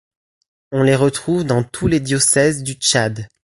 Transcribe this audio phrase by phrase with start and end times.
[0.71, 3.27] On les retrouve dans tous les diocèses du Tchad.